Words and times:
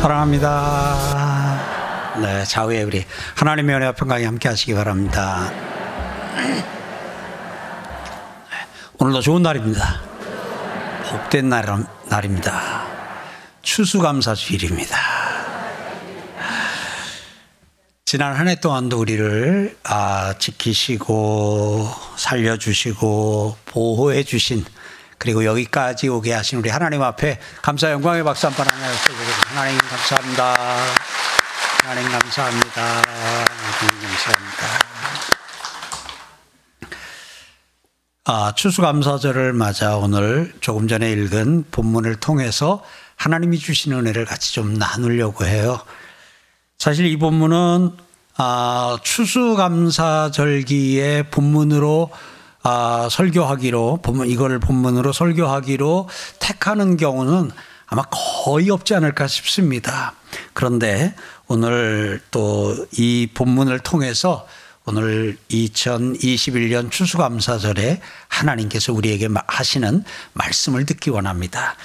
사랑합니다. 0.00 1.60
네, 2.22 2.42
좌우에 2.44 2.82
우리 2.84 3.04
하나님의 3.36 3.76
은혜와 3.76 3.92
평강이 3.92 4.24
함께 4.24 4.48
하시기 4.48 4.72
바랍니다. 4.72 5.52
오늘도 8.98 9.20
좋은 9.20 9.42
날입니다. 9.42 10.00
복된 11.04 11.50
날, 11.50 11.66
날입니다. 12.08 12.86
추수감사 13.60 14.34
주일입니다. 14.34 14.96
지난 18.06 18.34
한 18.34 18.48
해 18.48 18.58
동안도 18.58 18.98
우리를 18.98 19.76
아, 19.84 20.32
지키시고 20.38 21.88
살려주시고 22.16 23.58
보호해 23.66 24.24
주신 24.24 24.64
그리고 25.20 25.44
여기까지 25.44 26.08
오게 26.08 26.32
하신 26.32 26.58
우리 26.60 26.70
하나님 26.70 27.02
앞에 27.02 27.38
감사 27.60 27.90
영광의 27.90 28.24
박수 28.24 28.46
한번 28.46 28.66
하나 28.66 28.90
드리겠습니다. 28.90 29.50
하나님 29.50 29.78
감사합니다. 29.78 30.54
하나님 31.84 32.10
감사합니다. 32.10 32.82
하나님 32.82 34.00
감사합니다. 34.00 34.66
아, 38.24 38.54
추수감사절을 38.56 39.52
맞아 39.52 39.98
오늘 39.98 40.54
조금 40.60 40.88
전에 40.88 41.12
읽은 41.12 41.66
본문을 41.70 42.16
통해서 42.16 42.82
하나님이 43.16 43.58
주신 43.58 43.92
은혜를 43.92 44.24
같이 44.24 44.54
좀 44.54 44.72
나누려고 44.72 45.44
해요. 45.44 45.82
사실 46.78 47.04
이 47.04 47.18
본문은 47.18 47.90
아, 48.38 48.96
추수감사절기의 49.02 51.24
본문으로 51.24 52.10
아, 52.62 53.08
설교하기로 53.10 54.00
본문 54.02 54.28
이거를 54.28 54.58
본문으로 54.58 55.12
설교하기로 55.12 56.08
택하는 56.38 56.96
경우는 56.96 57.50
아마 57.86 58.02
거의 58.10 58.70
없지 58.70 58.94
않을까 58.94 59.26
싶습니다. 59.26 60.14
그런데 60.52 61.14
오늘 61.48 62.20
또 62.30 62.74
이 62.92 63.28
본문을 63.32 63.80
통해서 63.80 64.46
오늘 64.86 65.36
2021년 65.50 66.90
추수감사절에 66.90 68.00
하나님께서 68.28 68.92
우리에게 68.92 69.28
하시는 69.46 70.02
말씀을 70.32 70.86
듣기 70.86 71.10
원합니다. 71.10 71.76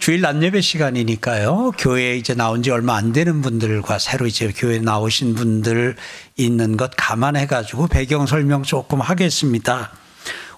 주일 0.00 0.20
낮예배 0.20 0.60
시간이니까요. 0.60 1.72
교회에 1.78 2.16
이제 2.16 2.34
나온 2.34 2.62
지 2.62 2.70
얼마 2.70 2.96
안 2.96 3.12
되는 3.12 3.42
분들과 3.42 3.98
새로 3.98 4.26
이제 4.26 4.52
교회에 4.54 4.80
나오신 4.80 5.34
분들 5.34 5.96
있는 6.36 6.76
것 6.76 6.90
감안해 6.96 7.46
가지고 7.46 7.86
배경 7.86 8.26
설명 8.26 8.64
조금 8.64 9.00
하겠습니다. 9.00 9.92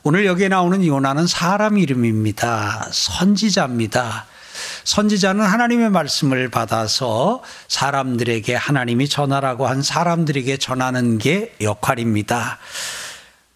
오늘 0.06 0.26
여기에 0.26 0.48
나오는 0.48 0.84
요나는 0.84 1.26
사람 1.26 1.78
이름입니다. 1.78 2.90
선지자입니다. 2.92 4.26
선지자는 4.84 5.42
하나님의 5.42 5.88
말씀을 5.88 6.50
받아서 6.50 7.42
사람들에게 7.68 8.54
하나님이 8.54 9.08
전하라고 9.08 9.66
한 9.66 9.80
사람들에게 9.80 10.58
전하는 10.58 11.16
게 11.16 11.54
역할입니다. 11.62 12.58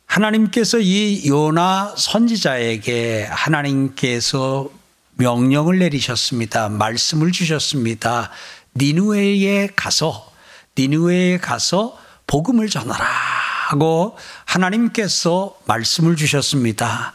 하나님께서 0.07 0.79
이 0.79 1.29
요나 1.29 1.93
선지자에게 1.99 3.29
하나님께서 3.31 4.71
명령을 5.17 5.81
내리셨습니다. 5.81 6.71
말씀을 6.71 7.31
주셨습니다. 7.31 8.31
니누에에 8.75 9.69
가서 9.77 10.33
니누에에 10.79 11.37
가서 11.37 11.99
복음을 12.27 12.71
전하라 12.71 13.38
하고 13.69 14.17
하나님께서 14.47 15.55
말씀을 15.67 16.17
주셨습니다. 16.17 17.13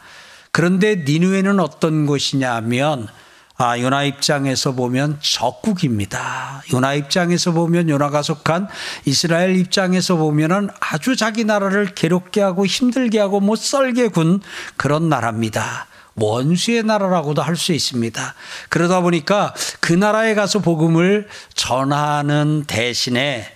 그런데 0.52 1.02
니누에는 1.04 1.58
어떤 1.58 2.06
곳이냐면 2.06 3.08
아, 3.56 3.78
요나 3.78 4.04
입장에서 4.04 4.72
보면 4.72 5.18
적국입니다. 5.20 6.62
요나 6.72 6.94
입장에서 6.94 7.50
보면 7.50 7.88
요나가 7.88 8.22
속한 8.22 8.68
이스라엘 9.04 9.56
입장에서 9.56 10.14
보면은 10.14 10.70
아주 10.78 11.16
자기 11.16 11.44
나라를 11.44 11.94
괴롭게 11.94 12.40
하고 12.40 12.66
힘들게 12.66 13.18
하고 13.18 13.40
못 13.40 13.56
살게 13.56 14.08
군 14.08 14.40
그런 14.76 15.08
나라입니다. 15.08 15.86
원수의 16.14 16.84
나라라고도 16.84 17.42
할 17.42 17.56
수 17.56 17.72
있습니다. 17.72 18.34
그러다 18.68 19.00
보니까 19.00 19.54
그 19.80 19.92
나라에 19.92 20.34
가서 20.34 20.60
복음을 20.60 21.26
전하는 21.54 22.62
대신에 22.68 23.52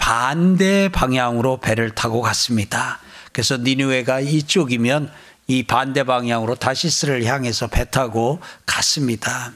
반대 0.00 0.88
방향으로 0.88 1.58
배를 1.58 1.90
타고 1.94 2.22
갔습니다. 2.22 2.98
그래서 3.32 3.58
니누웨가 3.58 4.20
이쪽이면 4.20 5.12
이 5.46 5.62
반대 5.62 6.04
방향으로 6.04 6.54
다시스를 6.54 7.24
향해서 7.26 7.66
배 7.66 7.88
타고 7.90 8.40
갔습니다. 8.64 9.52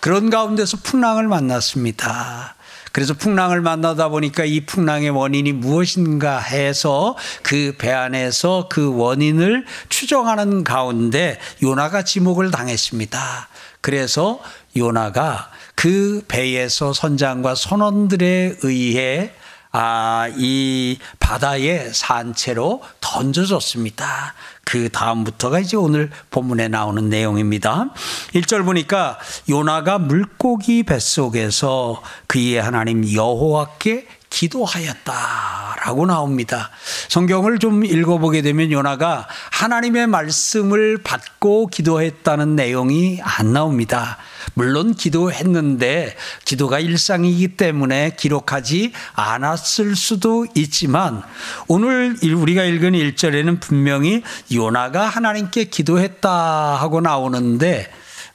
그런 0.00 0.28
가운데서 0.28 0.78
풍랑을 0.82 1.26
만났습니다. 1.26 2.54
그래서 2.92 3.14
풍랑을 3.14 3.60
만나다 3.62 4.08
보니까 4.08 4.44
이 4.44 4.66
풍랑의 4.66 5.10
원인이 5.10 5.52
무엇인가 5.52 6.38
해서 6.38 7.16
그 7.42 7.74
배 7.78 7.90
안에서 7.90 8.66
그 8.68 8.94
원인을 8.94 9.64
추정하는 9.88 10.64
가운데 10.64 11.38
요나가 11.62 12.02
지목을 12.02 12.50
당했습니다. 12.50 13.48
그래서 13.80 14.40
요나가 14.76 15.50
그 15.74 16.22
배에서 16.28 16.92
선장과 16.92 17.54
선원들에 17.54 18.58
의해 18.62 19.32
아, 19.70 20.28
이 20.36 20.98
바다의 21.18 21.92
산채로 21.92 22.82
던져졌습니다. 23.00 24.34
그 24.64 24.90
다음부터가 24.90 25.60
이제 25.60 25.76
오늘 25.76 26.10
본문에 26.30 26.68
나오는 26.68 27.08
내용입니다. 27.08 27.90
1절 28.34 28.64
보니까 28.64 29.18
요나가 29.48 29.98
물고기 29.98 30.82
뱃속에서 30.82 32.02
그의 32.26 32.56
하나님 32.60 33.10
여호와께 33.10 34.06
기도하였다라고 34.30 36.06
나옵니다. 36.06 36.70
성경을 37.08 37.58
좀 37.58 37.84
읽어보게 37.84 38.42
되면 38.42 38.70
요나가 38.70 39.26
하나님의 39.52 40.06
말씀을 40.06 40.98
받고 41.02 41.68
기도했다는 41.68 42.56
내용이 42.56 43.20
안 43.22 43.52
나옵니다. 43.52 44.18
물론 44.54 44.94
기도했는데 44.94 46.16
기도가 46.44 46.78
일상이기 46.78 47.56
때문에 47.56 48.16
기록하지 48.16 48.92
않았을 49.14 49.96
수도 49.96 50.46
있지만 50.54 51.22
오늘 51.66 52.16
우리가 52.22 52.64
읽은 52.64 52.92
1절에는 52.92 53.60
분명히 53.60 54.22
요나가 54.52 55.06
하나님께 55.06 55.64
기도했다 55.64 56.30
하고 56.30 57.00
나오는데 57.00 57.90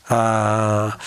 아, 0.10 0.98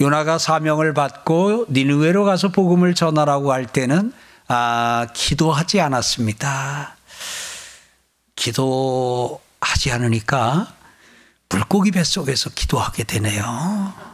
요나가 0.00 0.38
사명을 0.38 0.94
받고 0.94 1.66
니누웨로 1.70 2.24
가서 2.24 2.48
복음을 2.48 2.94
전하라고 2.94 3.52
할 3.52 3.66
때는 3.66 4.12
아, 4.48 5.06
기도하지 5.14 5.80
않았습니다. 5.80 6.96
기도하지 8.34 9.92
않으니까 9.92 10.72
물고기 11.48 11.90
뱃속에서 11.90 12.50
기도하게 12.50 13.04
되네요. 13.04 14.11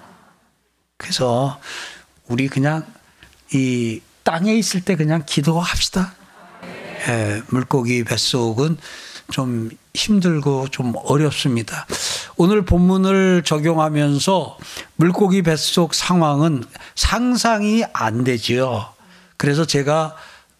그래서 0.99 1.59
우리 2.27 2.49
그냥 2.49 2.85
이 3.53 4.01
땅에 4.25 4.55
있을 4.55 4.83
때 4.83 4.97
그냥 4.97 5.23
기도합시다. 5.25 6.13
예, 7.09 7.43
물고기 7.49 8.05
뱃속은 8.05 8.77
좀 9.31 9.71
힘들고 9.95 10.69
좀 10.69 10.93
어렵습니다. 10.97 11.87
오늘 12.37 12.65
본문을 12.65 13.43
적용하면서 13.45 14.59
물고기 14.97 15.43
뱃속 15.43 15.95
상황은 15.95 16.65
상상이 16.95 17.85
안 17.93 18.25
되지요. 18.25 18.89
그래서 19.37 19.65
제가 19.65 20.15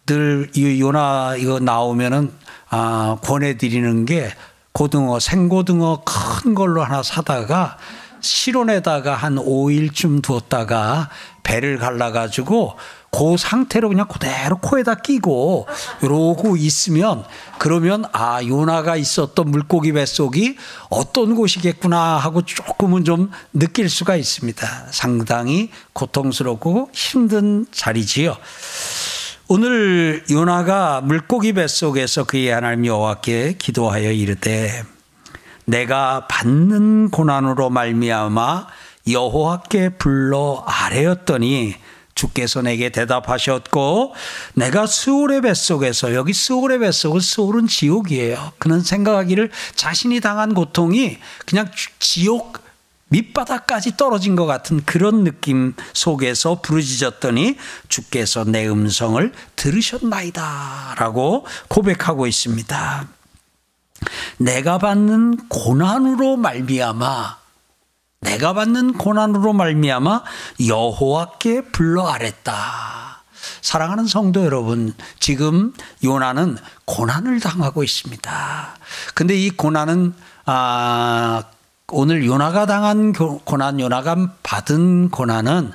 늘 0.07 0.51
이 0.55 0.81
요나 0.81 1.37
이거 1.37 1.61
나오면은 1.61 2.33
아, 2.71 3.19
권해드리는 3.23 4.07
게 4.07 4.33
고등어, 4.73 5.19
생고등어 5.21 6.03
큰 6.05 6.55
걸로 6.55 6.83
하나 6.85 7.03
사다가 7.03 7.77
실온에다가 8.21 9.15
한 9.15 9.37
5일쯤 9.37 10.23
두었다가 10.23 11.11
배를 11.43 11.79
갈라가지고 11.79 12.77
그 13.11 13.37
상태로 13.39 13.89
그냥 13.89 14.07
그대로 14.07 14.59
코에다 14.59 14.97
끼고 14.97 15.67
이러고 16.03 16.57
있으면 16.57 17.25
그러면 17.59 18.05
아 18.13 18.45
요나가 18.45 18.97
있었던 18.97 19.51
물고기 19.51 19.93
뱃속이 19.93 20.57
어떤 20.91 21.35
곳이겠구나 21.35 22.19
하고 22.19 22.43
조금은 22.43 23.05
좀 23.05 23.31
느낄 23.55 23.89
수가 23.89 24.17
있습니다. 24.17 24.89
상당히 24.91 25.71
고통스럽고 25.95 26.91
힘든 26.93 27.67
자리지요. 27.73 28.37
오늘 29.49 30.23
요나가 30.31 31.01
물고기 31.01 31.55
뱃속에서 31.55 32.25
그의 32.25 32.51
하나님 32.51 32.85
여호와께 32.85 33.55
기도하여 33.57 34.13
이르되 34.13 34.85
내가 35.69 36.27
받는 36.29 37.11
고난으로 37.11 37.69
말미암아 37.69 38.67
여호와께 39.11 39.91
불러 39.91 40.65
아뢰었더니 40.67 41.75
주께서 42.15 42.63
내게 42.63 42.89
대답하셨고 42.89 44.15
내가 44.55 44.87
스올의 44.87 45.43
뱃속에서 45.43 46.15
여기 46.15 46.33
스올의 46.33 46.79
뱃속은 46.81 47.21
스올은 47.21 47.69
지옥이에요. 47.69 48.53
그는 48.59 48.81
생각하기를 48.81 49.51
자신이 49.75 50.21
당한 50.21 50.55
고통이 50.55 51.19
그냥 51.47 51.71
지옥 52.01 52.61
밑바닥까지 53.11 53.97
떨어진 53.97 54.37
것 54.37 54.47
같은 54.47 54.83
그런 54.85 55.23
느낌 55.23 55.75
속에서 55.93 56.61
부르짖었더니 56.61 57.57
주께서 57.89 58.45
내 58.45 58.67
음성을 58.67 59.33
들으셨나이다. 59.55 60.95
라고 60.99 61.47
고백하고 61.69 62.27
있습니다. 62.27 63.18
내가 64.39 64.79
받는 64.79 65.49
고난으로 65.49 66.37
말미암아 66.37 67.39
내가 68.21 68.53
받는 68.53 68.95
고난으로 68.95 69.53
말미암아 69.53 70.25
여호와께 70.67 71.71
불러 71.73 72.09
아랬다. 72.09 73.23
사랑하는 73.61 74.07
성도 74.07 74.45
여러분, 74.45 74.95
지금 75.21 75.73
요나는 76.03 76.57
고난을 76.85 77.41
당하고 77.41 77.85
있습니다. 77.85 78.77
근데 79.15 79.37
이 79.37 79.51
고난은 79.51 80.15
아 80.47 81.45
오늘 81.91 82.27
요나가 82.27 82.67
당한 82.67 83.13
고난, 83.13 83.81
요나가 83.81 84.17
받은 84.43 85.11
고난은 85.11 85.73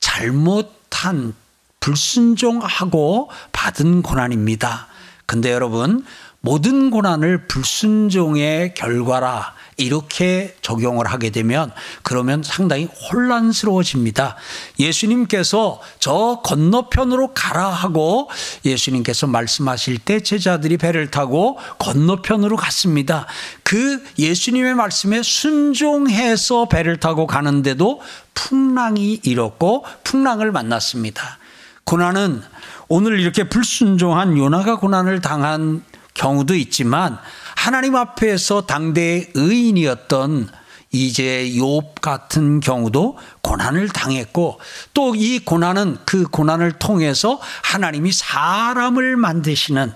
잘못한 0.00 1.34
불순종하고 1.80 3.30
받은 3.52 4.02
고난입니다. 4.02 4.86
근데 5.26 5.52
여러분, 5.52 6.04
모든 6.46 6.90
고난을 6.90 7.48
불순종의 7.48 8.74
결과라 8.74 9.52
이렇게 9.76 10.54
적용을 10.62 11.08
하게 11.08 11.30
되면 11.30 11.72
그러면 12.04 12.44
상당히 12.44 12.84
혼란스러워집니다. 12.84 14.36
예수님께서 14.78 15.80
저 15.98 16.40
건너편으로 16.44 17.34
가라 17.34 17.66
하고 17.66 18.30
예수님께서 18.64 19.26
말씀하실 19.26 19.98
때 19.98 20.20
제자들이 20.20 20.76
배를 20.76 21.10
타고 21.10 21.58
건너편으로 21.80 22.54
갔습니다. 22.54 23.26
그 23.64 24.00
예수님의 24.16 24.76
말씀에 24.76 25.24
순종해서 25.24 26.68
배를 26.68 26.98
타고 26.98 27.26
가는데도 27.26 28.00
풍랑이 28.34 29.18
일었고 29.24 29.84
풍랑을 30.04 30.52
만났습니다. 30.52 31.38
고난은 31.82 32.40
오늘 32.86 33.18
이렇게 33.18 33.48
불순종한 33.48 34.38
요나가 34.38 34.78
고난을 34.78 35.20
당한 35.20 35.82
경우도 36.16 36.54
있지만 36.56 37.18
하나님 37.54 37.94
앞에서 37.94 38.66
당대의 38.66 39.30
의인이었던 39.34 40.48
이제 40.92 41.50
욥 41.54 42.00
같은 42.00 42.60
경우도 42.60 43.18
고난을 43.42 43.88
당했고 43.90 44.58
또 44.94 45.14
이 45.14 45.38
고난은 45.38 45.98
그 46.04 46.24
고난을 46.24 46.72
통해서 46.72 47.40
하나님이 47.62 48.12
사람을 48.12 49.16
만드시는 49.16 49.92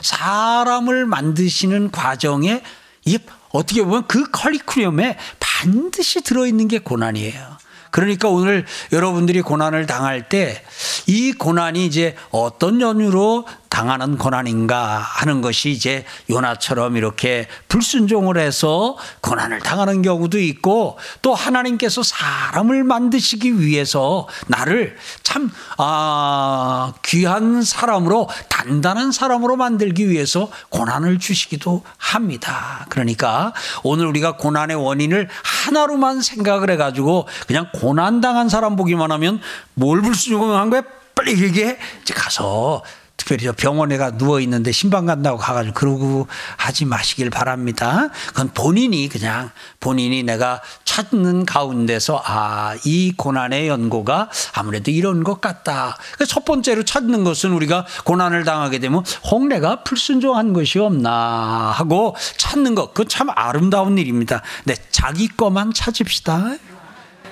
사람을 0.00 1.06
만드시는 1.06 1.90
과정에 1.90 2.62
이 3.04 3.18
어떻게 3.50 3.82
보면 3.82 4.06
그 4.06 4.30
커리큘럼에 4.30 5.16
반드시 5.40 6.20
들어있는 6.22 6.68
게 6.68 6.78
고난이에요. 6.78 7.58
그러니까 7.90 8.28
오늘 8.28 8.66
여러분들이 8.92 9.40
고난을 9.42 9.86
당할 9.86 10.28
때 10.28 10.62
이 11.08 11.32
고난이 11.32 11.86
이제 11.86 12.14
어떤 12.30 12.82
연유로 12.82 13.46
당하는 13.68 14.18
고난인가 14.18 14.98
하는 14.98 15.40
것이 15.40 15.70
이제 15.70 16.04
요나처럼 16.30 16.96
이렇게 16.96 17.46
불순종을 17.68 18.38
해서 18.38 18.96
고난을 19.20 19.60
당하는 19.60 20.02
경우도 20.02 20.38
있고 20.38 20.98
또 21.22 21.34
하나님께서 21.34 22.02
사람을 22.02 22.84
만드시기 22.84 23.60
위해서 23.60 24.26
나를 24.46 24.96
참, 25.22 25.50
아, 25.76 26.92
귀한 27.04 27.62
사람으로 27.62 28.28
단단한 28.48 29.12
사람으로 29.12 29.56
만들기 29.56 30.08
위해서 30.08 30.50
고난을 30.70 31.18
주시기도 31.18 31.84
합니다. 31.96 32.86
그러니까 32.88 33.52
오늘 33.82 34.06
우리가 34.06 34.36
고난의 34.36 34.76
원인을 34.76 35.28
하나로만 35.42 36.22
생각을 36.22 36.70
해가지고 36.70 37.28
그냥 37.46 37.68
고난 37.74 38.20
당한 38.20 38.48
사람 38.48 38.76
보기만 38.76 39.12
하면 39.12 39.40
뭘 39.74 40.00
불순종한 40.02 40.70
거야? 40.70 40.82
빨리 41.14 41.42
얘기해. 41.42 41.78
가서 42.14 42.82
특별히 43.28 43.52
병원에 43.54 43.98
가 43.98 44.16
누워 44.16 44.40
있는데 44.40 44.72
신방 44.72 45.04
간다고 45.04 45.36
가가지고 45.36 45.74
그러고 45.74 46.26
하지 46.56 46.86
마시길 46.86 47.28
바랍니다. 47.28 48.08
그건 48.28 48.48
본인이 48.54 49.06
그냥 49.10 49.50
본인이 49.80 50.22
내가 50.22 50.62
찾는 50.84 51.44
가운데서 51.44 52.22
아, 52.24 52.74
이 52.84 53.12
고난의 53.14 53.68
연고가 53.68 54.30
아무래도 54.54 54.90
이런 54.90 55.24
것 55.24 55.42
같다. 55.42 55.98
첫 56.26 56.46
번째로 56.46 56.84
찾는 56.86 57.22
것은 57.22 57.52
우리가 57.52 57.84
고난을 58.04 58.44
당하게 58.44 58.78
되면 58.78 59.04
혹 59.30 59.46
내가 59.46 59.82
불순종한 59.84 60.54
것이 60.54 60.78
없나 60.78 61.74
하고 61.76 62.16
찾는 62.38 62.74
것. 62.74 62.94
그건 62.94 63.08
참 63.08 63.28
아름다운 63.34 63.98
일입니다. 63.98 64.40
네, 64.64 64.74
자기 64.90 65.28
거만 65.28 65.74
찾읍시다. 65.74 66.56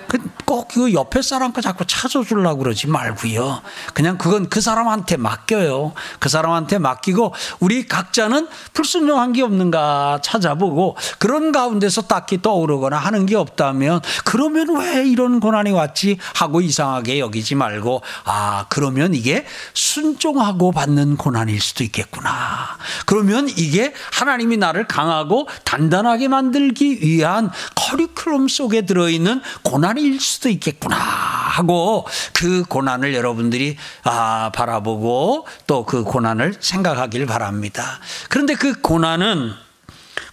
그 0.09 0.19
꼭그 0.45 0.93
옆에 0.93 1.23
사람 1.23 1.53
거 1.53 1.61
자꾸 1.61 1.85
찾아주려고 1.85 2.59
그러지 2.59 2.87
말고요. 2.87 3.63
그냥 3.95 4.19
그건 4.19 4.49
그 4.49 4.61
사람한테 4.61 5.17
맡겨요. 5.17 5.93
그 6.21 6.29
사람한테 6.29 6.79
맡기고 6.79 7.35
우리 7.61 7.87
각자는 7.87 8.49
불순종한 8.73 9.33
게 9.33 9.43
없는가 9.43 10.21
찾아보고 10.23 10.97
그런 11.19 11.53
가운데서 11.53 12.03
딱히 12.03 12.41
떠오르거나 12.41 12.97
하는 12.97 13.27
게 13.27 13.35
없다면 13.37 14.01
그러면 14.25 14.77
왜 14.77 15.07
이런 15.07 15.41
고난이 15.41 15.73
왔지 15.73 16.19
하고 16.35 16.61
이상하게 16.61 17.19
여기지 17.19 17.55
말고 17.55 18.03
아 18.25 18.67
그러면 18.69 19.15
이게 19.15 19.45
순종하고 19.75 20.73
받는 20.73 21.17
고난일 21.17 21.61
수도 21.61 21.83
있겠구나. 21.85 22.79
그러면 23.07 23.49
이게 23.49 23.93
하나님이 24.13 24.57
나를 24.57 24.87
강하고 24.87 25.49
단단하게 25.65 26.29
만들기 26.29 27.01
위한 27.03 27.51
커리큘럼 27.75 28.49
속에 28.49 28.83
들어있는 28.83 29.43
고난 29.63 29.96
고난일 29.97 30.21
수도 30.21 30.51
있겠구나 30.51 30.97
하고 30.97 32.07
그 32.35 32.65
고난을 32.65 33.15
여러분들이 33.15 33.77
아, 34.05 34.53
바라보고 34.55 35.47
또 35.67 35.87
그 35.87 36.03
고난을 36.03 36.57
생각하길 36.59 37.27
바랍니다. 37.27 38.01
그런데 38.29 38.55
그 38.55 38.81
고난은 38.81 39.53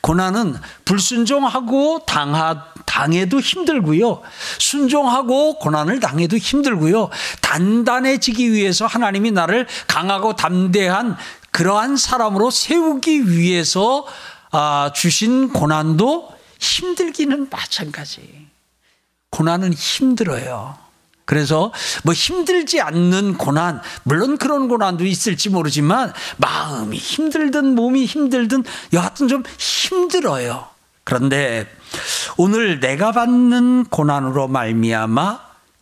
고난은 0.02 0.56
불순종하고 0.84 2.06
당하, 2.06 2.66
당해도 2.86 3.40
힘들고요. 3.40 4.22
순종하고 4.58 5.60
고난을 5.60 6.00
당해도 6.00 6.38
힘들고요. 6.38 7.10
단단해지기 7.42 8.52
위해서 8.52 8.88
하나님이 8.88 9.32
나를 9.32 9.68
강하고 9.88 10.36
담대한 10.36 11.16
그러한 11.52 11.98
사람으로 11.98 12.50
세우기 12.50 13.30
위해서 13.30 14.06
아, 14.52 14.92
주신 14.94 15.50
고난도 15.50 16.34
힘들기는 16.60 17.48
마찬가지. 17.50 18.43
고난은 19.34 19.74
힘들어요. 19.74 20.78
그래서 21.26 21.74
뭐 22.04 22.14
힘들지 22.14 22.82
않는 22.82 23.40
고난, 23.40 23.82
물론 24.04 24.38
그런 24.38 24.68
고난도 24.68 25.06
있을지 25.06 25.50
모르지만 25.50 26.14
마음이 26.38 26.96
힘들든 26.96 27.74
몸이 27.74 28.06
힘들든 28.06 28.64
여하튼 28.94 29.28
좀 29.28 29.42
힘들어요. 29.58 30.68
그런데 31.04 31.68
오늘 32.38 32.80
내가 32.80 33.12
받는 33.12 33.86
고난으로 33.86 34.50
말미암아 34.50 35.40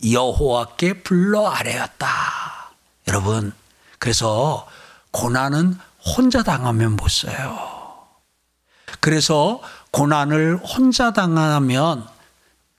여호와께 0.09 1.03
불러 1.03 1.49
아뢰었다. 1.49 2.07
여러분, 3.09 3.51
그래서 3.99 4.65
고난은 5.11 5.75
혼자 6.05 6.41
당하면 6.41 6.95
못 6.95 7.09
써요. 7.09 7.59
그래서 9.01 9.61
고난을 9.91 10.61
혼자 10.63 11.11
당하면 11.11 12.07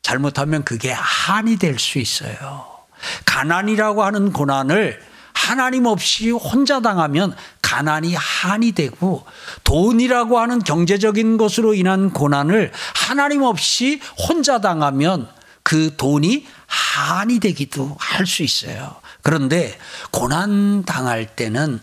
잘못하면 0.03 0.65
그게 0.65 0.93
한이 0.93 1.57
될 1.57 1.79
수 1.79 1.99
있어요. 1.99 2.67
가난이라고 3.25 4.05
하는 4.05 4.33
고난을 4.33 5.01
하나님 5.33 5.87
없이 5.87 6.31
혼자 6.31 6.81
당하면 6.81 7.35
가난이 7.63 8.15
한이 8.15 8.73
되고 8.73 9.25
돈이라고 9.65 10.39
하는 10.39 10.59
경제적인 10.61 11.37
것으로 11.39 11.75
인한 11.75 12.11
고난을 12.11 12.71
하나님 12.95 13.43
없이 13.43 14.01
혼자 14.29 14.61
당하면 14.61 15.29
그 15.63 15.97
돈이 15.97 16.47
한이 16.67 17.41
되기도 17.41 17.97
할 17.99 18.27
수 18.27 18.43
있어요. 18.43 18.97
그런데 19.23 19.79
고난 20.11 20.85
당할 20.85 21.27
때는 21.27 21.81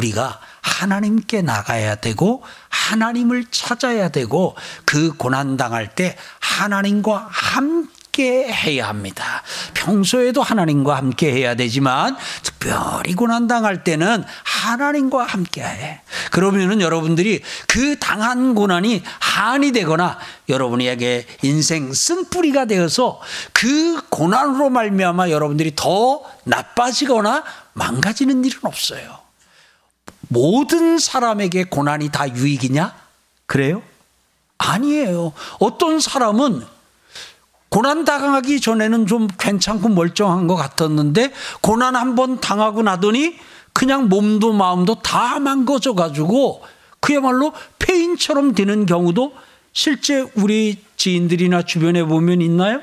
우리가 0.00 0.40
하나님께 0.62 1.42
나가야 1.42 1.96
되고 1.96 2.42
하나님을 2.68 3.46
찾아야 3.50 4.08
되고 4.08 4.56
그 4.84 5.12
고난 5.12 5.56
당할 5.56 5.94
때 5.94 6.16
하나님과 6.40 7.28
함께 7.30 8.50
해야 8.50 8.88
합니다. 8.88 9.42
평소에도 9.74 10.42
하나님과 10.42 10.96
함께 10.96 11.32
해야 11.32 11.54
되지만 11.54 12.16
특별히 12.42 13.14
고난 13.14 13.46
당할 13.46 13.84
때는 13.84 14.24
하나님과 14.44 15.24
함께 15.24 15.62
해. 15.62 16.00
그러면은 16.30 16.80
여러분들이 16.80 17.42
그 17.66 17.98
당한 17.98 18.54
고난이 18.54 19.02
한이 19.18 19.72
되거나 19.72 20.18
여러분에게 20.48 21.26
인생 21.42 21.92
쓴뿌리가 21.92 22.64
되어서 22.66 23.20
그 23.52 24.00
고난으로 24.08 24.70
말미암아 24.70 25.30
여러분들이 25.30 25.74
더 25.76 26.22
나빠지거나 26.44 27.44
망가지는 27.74 28.44
일은 28.44 28.60
없어요. 28.64 29.19
모든 30.32 30.98
사람에게 30.98 31.64
고난이 31.64 32.10
다 32.10 32.28
유익이냐? 32.32 32.94
그래요? 33.46 33.82
아니에요. 34.58 35.32
어떤 35.58 35.98
사람은 35.98 36.64
고난 37.68 38.04
당하기 38.04 38.60
전에는 38.60 39.06
좀 39.06 39.26
괜찮고 39.26 39.88
멀쩡한 39.88 40.46
것 40.46 40.54
같았는데 40.54 41.32
고난 41.60 41.96
한 41.96 42.14
번 42.14 42.40
당하고 42.40 42.82
나더니 42.82 43.36
그냥 43.72 44.08
몸도 44.08 44.52
마음도 44.52 45.00
다 45.02 45.38
망가져 45.40 45.94
가지고 45.94 46.62
그야말로 47.00 47.52
폐인처럼 47.78 48.54
되는 48.54 48.86
경우도 48.86 49.32
실제 49.72 50.24
우리 50.36 50.84
지인들이나 50.96 51.62
주변에 51.62 52.04
보면 52.04 52.40
있나요? 52.40 52.80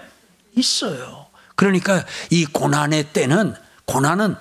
있어요. 0.56 1.28
그러니까 1.56 2.04
이 2.30 2.46
고난의 2.46 3.12
때는 3.14 3.56
고난은 3.86 4.36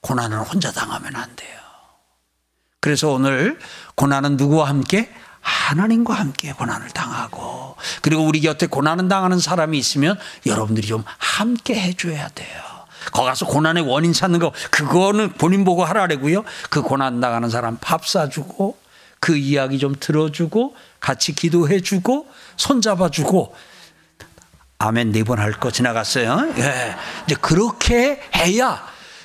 고난을 0.00 0.40
혼자 0.42 0.72
당하면 0.72 1.14
안 1.16 1.34
돼요. 1.36 1.57
그래서 2.88 3.10
오늘 3.10 3.58
고난은 3.96 4.38
누구와 4.38 4.66
함께 4.70 5.12
하나님과 5.42 6.14
함께 6.14 6.54
고난을 6.54 6.88
당하고 6.88 7.76
그리고 8.00 8.24
우리 8.24 8.40
곁에 8.40 8.66
고난을 8.66 9.08
당하는 9.08 9.38
사람이 9.38 9.76
있으면 9.76 10.18
여러분들이 10.46 10.86
좀 10.86 11.04
함께 11.18 11.78
해줘야 11.78 12.28
돼요. 12.28 12.62
거기 13.12 13.26
가서 13.28 13.44
고난의 13.44 13.82
원인 13.82 14.14
찾는 14.14 14.38
거 14.38 14.52
그거는 14.70 15.34
본인 15.34 15.66
보고 15.66 15.84
하라래고요. 15.84 16.44
그 16.70 16.80
고난 16.80 17.20
당하는 17.20 17.50
사람 17.50 17.76
밥 17.78 18.06
사주고 18.06 18.78
그 19.20 19.36
이야기 19.36 19.78
좀 19.78 19.94
들어주고 20.00 20.74
같이 20.98 21.34
기도해주고 21.34 22.26
손잡아주고 22.56 23.54
아멘 24.78 25.12
네 25.12 25.24
번 25.24 25.40
할 25.40 25.52
거 25.60 25.70
지나갔어요. 25.70 26.54
예. 26.56 26.96
이제 27.26 27.36
그렇게 27.38 28.22
해야 28.34 28.82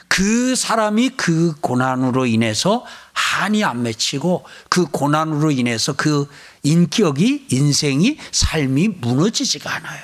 그 0.09 0.53
사람이 0.57 1.11
그 1.11 1.55
고난으로 1.61 2.25
인해서 2.25 2.85
한이 3.13 3.63
안 3.63 3.83
맺히고 3.83 4.45
그 4.69 4.85
고난으로 4.85 5.51
인해서 5.51 5.93
그 5.93 6.29
인격이 6.63 7.47
인생이 7.51 8.17
삶이 8.31 8.87
무너지지가 8.99 9.73
않아요. 9.75 10.01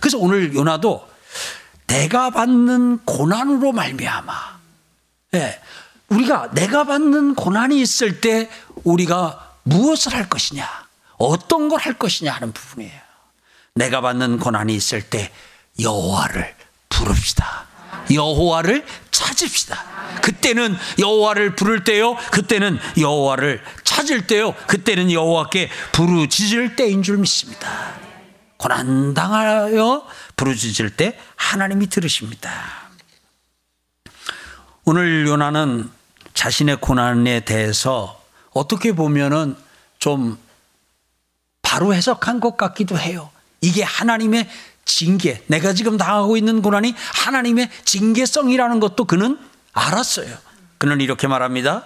그래서 0.00 0.18
오늘 0.18 0.54
요나도 0.54 1.08
내가 1.86 2.30
받는 2.30 3.04
고난으로 3.04 3.72
말미암아 3.72 4.32
예. 5.34 5.60
우리가 6.08 6.50
내가 6.52 6.84
받는 6.84 7.34
고난이 7.34 7.80
있을 7.80 8.20
때 8.20 8.50
우리가 8.84 9.52
무엇을 9.62 10.14
할 10.14 10.28
것이냐 10.28 10.68
어떤 11.16 11.68
걸 11.68 11.80
할 11.80 11.94
것이냐 11.94 12.32
하는 12.32 12.52
부분이에요. 12.52 13.00
내가 13.74 14.00
받는 14.00 14.38
고난이 14.38 14.74
있을 14.74 15.02
때 15.02 15.32
여호와를 15.80 16.54
부릅시다. 16.88 17.66
여호와를 18.12 18.86
찾읍시다. 19.14 20.20
그때는 20.22 20.76
여호와를 20.98 21.54
부를 21.54 21.84
때요. 21.84 22.16
그때는 22.32 22.78
여호와를 22.98 23.62
찾을 23.84 24.26
때요. 24.26 24.54
그때는 24.66 25.10
여호와께 25.12 25.70
부르짖을 25.92 26.76
때인 26.76 27.02
줄 27.02 27.18
믿습니다. 27.18 27.94
고난 28.56 29.14
당하여 29.14 30.06
부르짖을 30.36 30.96
때 30.96 31.18
하나님이 31.36 31.88
들으십니다. 31.88 32.50
오늘 34.84 35.26
요나는 35.26 35.90
자신의 36.34 36.78
고난에 36.80 37.40
대해서 37.40 38.20
어떻게 38.52 38.92
보면은 38.92 39.56
좀 39.98 40.38
바로 41.62 41.94
해석한 41.94 42.40
것 42.40 42.56
같기도 42.56 42.98
해요. 42.98 43.30
이게 43.60 43.82
하나님의 43.82 44.48
징계, 44.84 45.42
내가 45.46 45.72
지금 45.72 45.96
당하고 45.96 46.36
있는 46.36 46.62
고난이 46.62 46.94
하나님의 46.96 47.70
징계성이라는 47.84 48.80
것도 48.80 49.04
그는 49.04 49.38
알았어요. 49.72 50.36
그는 50.78 51.00
이렇게 51.00 51.26
말합니다. 51.26 51.84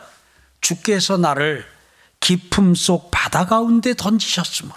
주께서 0.60 1.16
나를 1.16 1.64
깊음 2.20 2.74
속 2.74 3.10
바다 3.10 3.46
가운데 3.46 3.94
던지셨으므로 3.94 4.76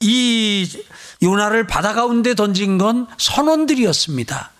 이 0.00 0.68
요나를 1.22 1.66
바다 1.66 1.92
가운데 1.92 2.34
던진 2.34 2.78
건 2.78 3.06
선원들이었습니다. 3.18 4.50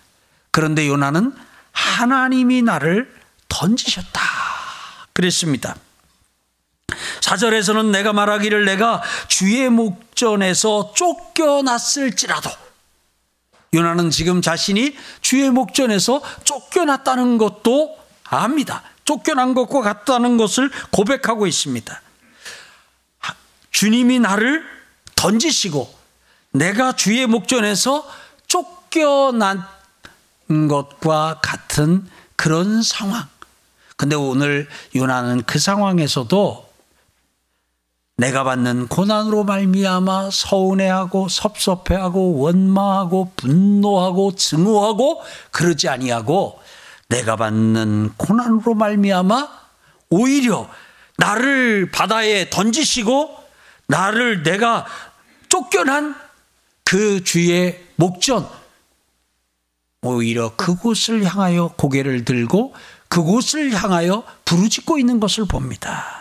그런데 0.51 0.87
요나는 0.87 1.33
하나님이 1.71 2.61
나를 2.61 3.11
던지셨다. 3.47 4.21
그랬습니다. 5.13 5.75
사절에서는 7.21 7.91
내가 7.91 8.13
말하기를 8.13 8.65
내가 8.65 9.01
주의 9.27 9.69
목전에서 10.21 10.93
쫓겨났을지라도 10.93 12.49
요나는 13.73 14.11
지금 14.11 14.41
자신이 14.41 14.95
주의 15.21 15.49
목전에서 15.49 16.21
쫓겨났다는 16.43 17.37
것도 17.37 17.97
압니다. 18.25 18.83
쫓겨난 19.03 19.55
것과 19.55 19.81
같다는 19.81 20.37
것을 20.37 20.69
고백하고 20.91 21.47
있습니다. 21.47 22.01
주님이 23.71 24.19
나를 24.19 24.63
던지시고 25.15 25.91
내가 26.51 26.91
주의 26.91 27.25
목전에서 27.25 28.07
쫓겨난 28.47 29.65
것과 30.69 31.39
같은 31.41 32.07
그런 32.35 32.83
상황. 32.83 33.27
근데 33.97 34.15
오늘 34.15 34.67
요나는 34.95 35.43
그 35.43 35.57
상황에서도 35.57 36.70
내가 38.21 38.43
받는 38.43 38.87
고난으로 38.87 39.45
말미암아 39.45 40.29
서운해하고 40.31 41.27
섭섭해하고 41.27 42.37
원망하고 42.37 43.31
분노하고 43.35 44.35
증오하고 44.35 45.23
그러지 45.49 45.89
아니하고 45.89 46.59
내가 47.09 47.35
받는 47.35 48.11
고난으로 48.17 48.75
말미암아 48.75 49.47
오히려 50.11 50.69
나를 51.17 51.89
바다에 51.89 52.51
던지시고 52.51 53.35
나를 53.87 54.43
내가 54.43 54.85
쫓겨난 55.49 56.13
그 56.83 57.23
주의 57.23 57.83
목전 57.95 58.47
오히려 60.03 60.55
그곳을 60.55 61.23
향하여 61.23 61.73
고개를 61.75 62.23
들고 62.25 62.75
그곳을 63.07 63.71
향하여 63.73 64.23
부르짖고 64.45 64.99
있는 64.99 65.19
것을 65.19 65.45
봅니다. 65.45 66.20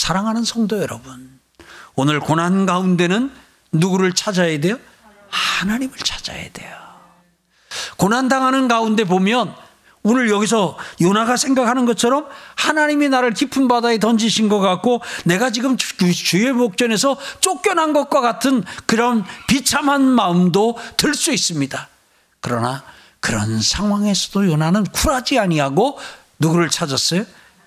사랑하는 0.00 0.44
성도 0.44 0.80
여러분, 0.80 1.38
오늘 1.94 2.20
고난 2.20 2.64
가운데는 2.64 3.30
누구를 3.72 4.14
찾아야 4.14 4.58
돼요? 4.58 4.78
하나님을 5.28 5.94
찾아야 5.98 6.50
돼요. 6.52 6.74
고난 7.98 8.26
당하는 8.26 8.66
가운데 8.66 9.04
보면 9.04 9.54
오늘 10.02 10.30
여기서 10.30 10.78
요나가 11.02 11.36
생각하는 11.36 11.84
것처럼 11.84 12.26
하나님이 12.56 13.10
나를 13.10 13.34
깊은 13.34 13.68
바다에 13.68 13.98
던지신 13.98 14.48
것 14.48 14.58
같고 14.58 15.02
내가 15.26 15.50
지금 15.50 15.76
주의 15.76 16.50
목전에서 16.50 17.18
쫓겨난 17.40 17.92
것과 17.92 18.22
같은 18.22 18.64
그런 18.86 19.22
비참한 19.48 20.00
마음도 20.00 20.78
들 20.96 21.14
수 21.14 21.30
있습니다. 21.30 21.88
그러나 22.40 22.82
그런 23.20 23.60
상황에서도 23.60 24.50
요나는 24.50 24.84
쿨하지 24.84 25.38
아니하고 25.38 25.98
누구를 26.38 26.70
찾았어요? 26.70 27.26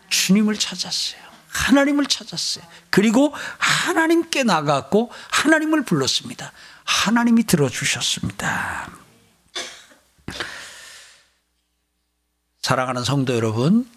주님을 0.09 0.57
찾았어요. 0.57 1.22
하나님을 1.53 2.07
찾았어요. 2.07 2.65
그리고 2.89 3.33
하나님께 3.57 4.43
나갔고 4.43 5.11
하나님을 5.29 5.85
불렀습니다. 5.85 6.51
하나님이 6.83 7.45
들어주셨습니다. 7.45 8.89
사랑하는 12.61 13.03
성도 13.03 13.35
여러분, 13.35 13.89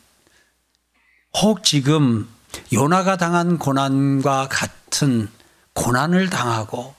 혹 1.34 1.64
지금 1.64 2.28
요나가 2.72 3.16
당한 3.16 3.58
고난과 3.58 4.48
같은 4.50 5.28
고난을 5.74 6.30
당하고 6.30 6.94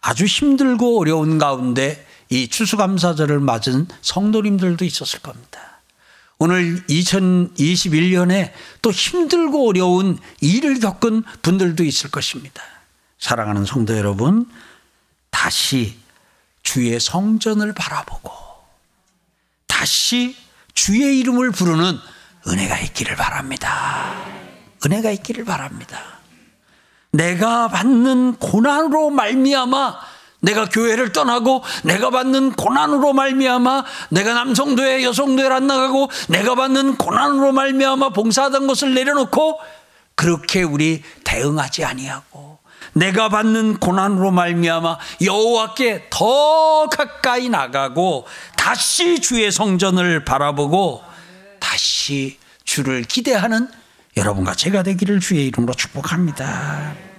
아주 0.00 0.24
힘들고 0.24 1.00
어려운 1.00 1.38
가운데 1.38 2.06
이 2.28 2.48
추수감사절을 2.48 3.40
맞은 3.40 3.88
성도님들도 4.02 4.84
있었을 4.84 5.20
겁니다. 5.20 5.73
오늘 6.38 6.84
2021년에 6.86 8.52
또 8.82 8.90
힘들고 8.90 9.68
어려운 9.68 10.18
일을 10.40 10.80
겪은 10.80 11.22
분들도 11.42 11.84
있을 11.84 12.10
것입니다. 12.10 12.62
사랑하는 13.18 13.64
성도 13.64 13.96
여러분, 13.96 14.46
다시 15.30 15.96
주의 16.62 16.98
성전을 16.98 17.72
바라보고 17.72 18.32
다시 19.66 20.36
주의 20.74 21.18
이름을 21.20 21.50
부르는 21.50 21.98
은혜가 22.46 22.78
있기를 22.80 23.16
바랍니다. 23.16 24.14
은혜가 24.84 25.10
있기를 25.12 25.44
바랍니다. 25.44 26.00
내가 27.12 27.68
받는 27.68 28.36
고난으로 28.36 29.10
말미암아 29.10 30.13
내가 30.44 30.66
교회를 30.66 31.12
떠나고 31.12 31.64
내가 31.84 32.10
받는 32.10 32.52
고난으로 32.52 33.12
말미암아 33.14 33.84
내가 34.10 34.34
남성도에 34.34 35.02
여성도에 35.02 35.48
안 35.48 35.66
나가고 35.66 36.10
내가 36.28 36.54
받는 36.54 36.96
고난으로 36.96 37.52
말미암아 37.52 38.10
봉사하던 38.10 38.66
것을 38.66 38.94
내려놓고 38.94 39.60
그렇게 40.14 40.62
우리 40.62 41.02
대응하지 41.24 41.84
아니하고 41.84 42.58
내가 42.92 43.28
받는 43.28 43.78
고난으로 43.78 44.30
말미암아 44.30 44.98
여호와께 45.22 46.08
더 46.10 46.88
가까이 46.88 47.48
나가고 47.48 48.26
다시 48.56 49.20
주의 49.20 49.50
성전을 49.50 50.24
바라보고 50.24 51.02
다시 51.58 52.38
주를 52.64 53.02
기대하는 53.02 53.68
여러분과 54.16 54.54
제가 54.54 54.82
되기를 54.84 55.20
주의 55.20 55.46
이름으로 55.46 55.74
축복합니다. 55.74 57.13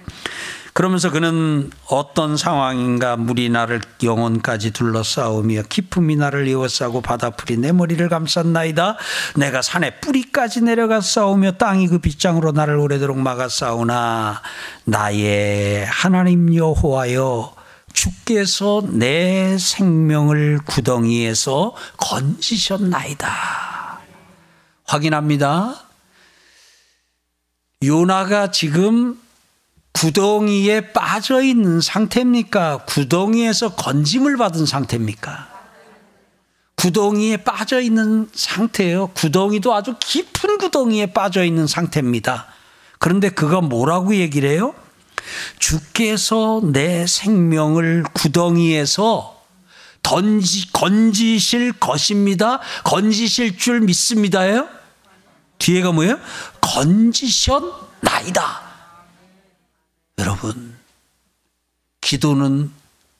그러면서 0.76 1.10
그는 1.10 1.70
어떤 1.88 2.36
상황인가 2.36 3.16
물이 3.16 3.48
나를 3.48 3.80
영혼까지 4.02 4.72
둘러싸우며 4.72 5.62
기품이 5.70 6.16
나를 6.16 6.46
이어싸고 6.48 7.00
바다풀이 7.00 7.56
내 7.56 7.72
머리를 7.72 8.06
감쌌나이다. 8.10 8.98
내가 9.36 9.62
산에 9.62 9.98
뿌리까지 10.00 10.60
내려가 10.60 11.00
싸우며 11.00 11.52
땅이 11.52 11.88
그 11.88 11.98
빗장으로 11.98 12.52
나를 12.52 12.76
오래도록 12.76 13.16
막아 13.16 13.48
싸우나 13.48 14.42
나의 14.84 15.86
하나님 15.86 16.54
여호와여 16.54 17.54
주께서 17.94 18.82
내 18.86 19.56
생명을 19.56 20.58
구덩이에서 20.66 21.74
건지셨나이다. 21.96 23.30
확인합니다. 24.84 25.74
요나가 27.82 28.50
지금 28.50 29.18
구덩이에 29.96 30.92
빠져 30.92 31.40
있는 31.40 31.80
상태입니까? 31.80 32.84
구덩이에서 32.84 33.76
건짐을 33.76 34.36
받은 34.36 34.66
상태입니까? 34.66 35.48
구덩이에 36.76 37.38
빠져 37.38 37.80
있는 37.80 38.28
상태예요. 38.34 39.06
구덩이도 39.14 39.74
아주 39.74 39.94
깊은 39.98 40.58
구덩이에 40.58 41.14
빠져 41.14 41.44
있는 41.44 41.66
상태입니다. 41.66 42.46
그런데 42.98 43.30
그가 43.30 43.62
뭐라고 43.62 44.14
얘기를 44.16 44.50
해요? 44.50 44.74
주께서 45.58 46.60
내 46.62 47.06
생명을 47.06 48.04
구덩이에서 48.12 49.34
던지, 50.02 50.70
건지실 50.72 51.72
것입니다. 51.72 52.60
건지실 52.84 53.56
줄 53.56 53.80
믿습니다요? 53.80 54.68
뒤에가 55.58 55.92
뭐예요? 55.92 56.18
건지셨나이다. 56.60 58.65
여러분, 60.18 60.76
기도는 62.00 62.72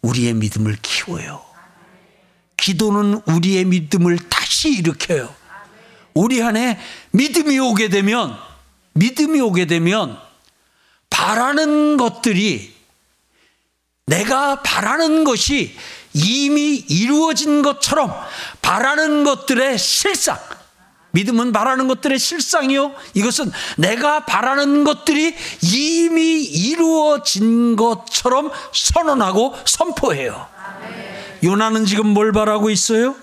우리의 0.02 0.34
믿음을 0.34 0.76
키워요. 0.80 1.44
기도는 2.56 3.22
우리의 3.26 3.64
믿음을 3.64 4.18
다시 4.28 4.70
일으켜요. 4.70 5.34
우리 6.14 6.42
안에 6.42 6.78
믿음이 7.10 7.58
오게 7.58 7.88
되면, 7.88 8.36
믿음이 8.94 9.40
오게 9.40 9.66
되면, 9.66 10.18
바라는 11.10 11.96
것들이 11.96 12.74
내가 14.06 14.62
바라는 14.62 15.24
것이 15.24 15.76
이미 16.14 16.76
이루어진 16.76 17.62
것처럼 17.62 18.14
바라는 18.62 19.24
것들의 19.24 19.78
실상, 19.78 20.38
믿음은 21.16 21.52
바라는 21.52 21.88
것들의 21.88 22.18
실상이요. 22.18 22.94
이것은 23.14 23.50
내가 23.78 24.26
바라는 24.26 24.84
것들이 24.84 25.34
이미 25.62 26.42
이루어진 26.42 27.74
것처럼 27.76 28.50
선언하고 28.72 29.54
선포해요. 29.64 30.46
요나는 31.42 31.86
지금 31.86 32.08
뭘 32.08 32.32
바라고 32.32 32.68
있어요? 32.68 33.14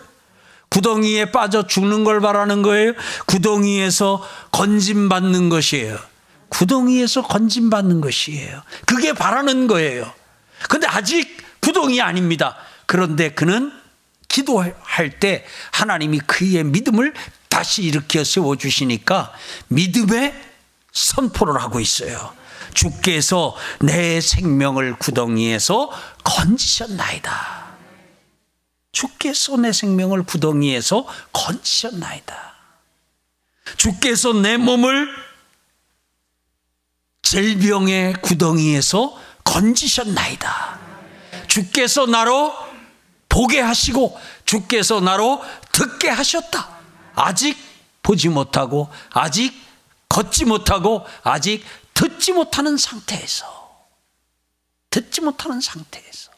구덩이에 0.69 1.31
빠져 1.31 1.67
죽는 1.67 2.03
걸 2.03 2.19
바라는 2.19 2.63
거예요. 2.63 2.93
구덩이에서 3.27 4.27
건짐받는 4.51 5.50
것이에요. 5.50 6.00
구덩이에서 6.50 7.21
건짐받는 7.21 8.01
것이에요. 8.01 8.63
그게 8.88 9.13
바라는 9.13 9.67
거예요. 9.67 10.12
근데 10.67 10.88
아직 10.88 11.38
구덩이 11.59 12.01
아닙니다. 12.01 12.55
그런데 12.88 13.29
그는 13.29 13.71
기도할 14.27 15.19
때 15.19 15.45
하나님이 15.71 16.19
그의 16.25 16.63
믿음을 16.63 17.13
다시 17.53 17.83
일으켜 17.83 18.24
세워주시니까 18.24 19.31
믿음의 19.67 20.33
선포를 20.91 21.62
하고 21.62 21.79
있어요. 21.79 22.33
주께서 22.74 23.55
내 23.79 24.19
생명을 24.22 24.95
구덩이에서 24.98 25.91
건지셨나이다. 26.24 27.75
주께서 28.91 29.55
내 29.57 29.72
생명을 29.72 30.24
구덩이에서 30.24 31.05
건지셨나이다. 31.31 32.53
주께서 33.77 34.33
내 34.33 34.57
몸을 34.57 35.07
질병의 37.22 38.13
구덩이에서 38.24 39.16
건지셨나이다. 39.44 40.79
주께서 41.48 42.07
나로 42.07 42.51
보게 43.29 43.59
하시고 43.59 44.20
주께서 44.46 45.01
나로 45.01 45.44
듣게 45.72 46.09
하셨다. 46.09 46.82
아직 47.15 47.57
보지 48.01 48.29
못하고 48.29 48.89
아직 49.11 49.53
걷지 50.09 50.45
못하고 50.45 51.05
아직 51.23 51.63
듣지 51.93 52.33
못하는 52.33 52.77
상태에서 52.77 53.63
듣지 54.89 55.21
못하는 55.21 55.59
상태에서 55.61 56.31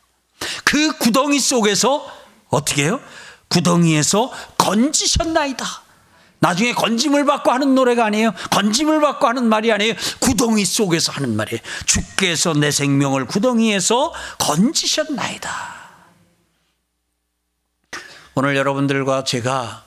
그 0.64 0.98
구덩이 0.98 1.40
속에서 1.40 2.10
어떻게 2.50 2.84
해요? 2.84 3.02
구덩이에서 3.50 4.32
건지셨나이다. 4.58 5.66
나중에 6.40 6.74
건짐을 6.74 7.26
받고 7.26 7.52
하는 7.52 7.76
노래가 7.76 8.06
아니에요. 8.06 8.34
건짐을 8.52 9.02
받고 9.02 9.28
하는 9.28 9.46
말이 9.46 9.72
아니에요. 9.72 9.94
구덩이 10.20 10.64
속에서 10.64 11.12
하는 11.12 11.36
말이에요. 11.36 11.60
주께서 11.86 12.54
내 12.54 12.72
생명을 12.72 13.26
구덩이에서 13.26 14.14
건지셨나이다. 14.40 15.76
오늘 18.36 18.56
여러분들과 18.56 19.24
제가 19.24 19.86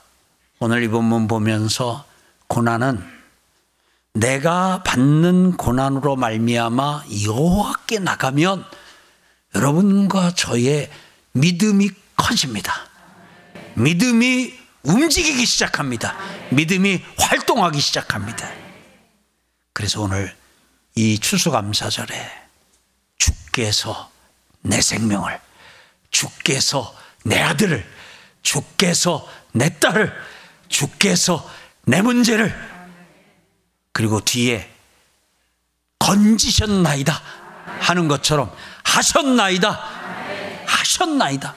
오늘 0.61 0.83
이 0.83 0.89
본문 0.89 1.29
보면서 1.29 2.05
고난은 2.47 3.01
내가 4.13 4.83
받는 4.83 5.55
고난으로 5.55 6.17
말미암아 6.17 7.05
여호와께 7.23 7.99
나가면 7.99 8.65
여러분과 9.55 10.35
저의 10.35 10.91
믿음이 11.31 11.91
커집니다. 12.17 12.73
믿음이 13.75 14.53
움직이기 14.83 15.45
시작합니다. 15.45 16.17
믿음이 16.51 17.05
활동하기 17.17 17.79
시작합니다. 17.79 18.49
그래서 19.71 20.01
오늘 20.01 20.35
이 20.95 21.19
추수감사절에 21.19 22.31
주께서 23.17 24.11
내 24.61 24.81
생명을, 24.81 25.39
주께서 26.11 26.93
내 27.23 27.39
아들을, 27.39 27.89
주께서 28.41 29.25
내 29.53 29.79
딸을 29.79 30.13
주께서 30.69 31.47
내 31.83 32.01
문제를 32.01 32.55
그리고 33.91 34.21
뒤에 34.21 34.69
건지셨나이다 35.99 37.21
하는 37.79 38.07
것처럼 38.07 38.55
하셨나이다 38.83 39.71
하셨나이다 40.65 41.55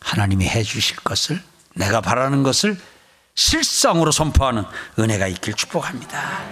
하나님이 0.00 0.46
해 0.46 0.62
주실 0.62 0.96
것을 0.96 1.42
내가 1.74 2.00
바라는 2.00 2.42
것을 2.42 2.78
실상으로 3.34 4.12
선포하는 4.12 4.64
은혜가 4.98 5.26
있길 5.28 5.54
축복합니다. 5.54 6.42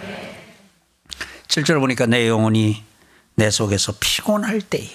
7절 1.48 1.80
보니까 1.80 2.06
내 2.06 2.26
영혼이 2.26 2.82
내 3.34 3.50
속에서 3.50 3.92
피곤할 4.00 4.62
때에 4.62 4.88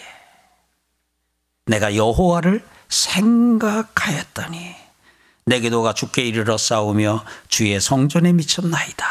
내가 1.66 1.96
여호와를 1.96 2.66
생각하였더니 2.90 4.85
내 5.45 5.60
기도가 5.60 5.93
주께 5.93 6.23
이르러 6.23 6.58
싸우며 6.58 7.23
주의 7.49 7.79
성전에 7.79 8.34
미쳤나이다. 8.34 9.05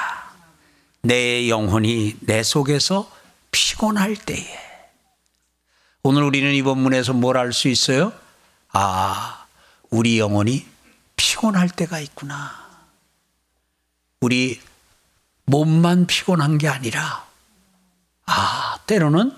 내 1.02 1.48
영혼이 1.48 2.16
내 2.20 2.42
속에서 2.42 3.10
피곤할 3.52 4.16
때에 4.16 4.44
오늘 6.02 6.22
우리는 6.24 6.52
이 6.52 6.62
본문에서 6.62 7.12
뭘 7.12 7.36
알 7.36 7.52
수 7.52 7.68
있어요? 7.68 8.12
아, 8.72 9.46
우리 9.90 10.18
영혼이 10.18 10.66
피곤할 11.16 11.68
때가 11.68 12.00
있구나. 12.00 12.64
우리 14.20 14.60
몸만 15.46 16.06
피곤한 16.06 16.58
게 16.58 16.66
아니라 16.68 17.24
아, 18.26 18.78
때로는 18.86 19.36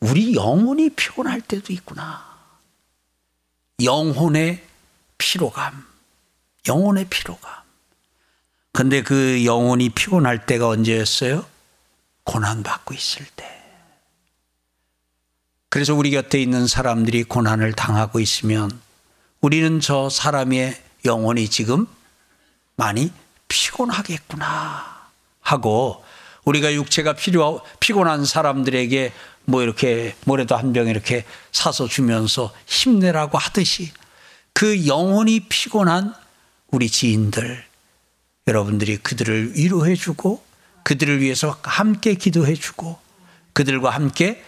우리 0.00 0.34
영혼이 0.36 0.90
피곤할 0.90 1.40
때도 1.40 1.72
있구나. 1.72 2.24
영혼의 3.82 4.64
피로감. 5.18 5.95
영혼의 6.68 7.06
피로감. 7.08 7.52
근데 8.72 9.02
그 9.02 9.44
영혼이 9.44 9.90
피곤할 9.90 10.46
때가 10.46 10.68
언제였어요? 10.68 11.44
고난받고 12.24 12.94
있을 12.94 13.24
때. 13.36 13.46
그래서 15.68 15.94
우리 15.94 16.10
곁에 16.10 16.40
있는 16.40 16.66
사람들이 16.66 17.24
고난을 17.24 17.72
당하고 17.72 18.20
있으면 18.20 18.70
우리는 19.40 19.80
저 19.80 20.08
사람의 20.08 20.80
영혼이 21.04 21.48
지금 21.48 21.86
많이 22.76 23.12
피곤하겠구나 23.48 25.08
하고 25.40 26.04
우리가 26.44 26.72
육체가 26.74 27.14
필요, 27.14 27.60
피곤한 27.80 28.24
사람들에게 28.24 29.12
뭐 29.44 29.62
이렇게 29.62 30.16
뭐라도 30.24 30.56
한 30.56 30.72
병 30.72 30.88
이렇게 30.88 31.24
사서 31.52 31.86
주면서 31.88 32.52
힘내라고 32.66 33.38
하듯이 33.38 33.92
그 34.52 34.86
영혼이 34.86 35.40
피곤한 35.48 36.14
우리 36.68 36.90
지인들, 36.90 37.64
여러분들이 38.46 38.98
그들을 38.98 39.56
위로해 39.56 39.94
주고 39.94 40.44
그들을 40.84 41.20
위해서 41.20 41.58
함께 41.62 42.14
기도해 42.14 42.54
주고 42.54 42.98
그들과 43.52 43.90
함께 43.90 44.44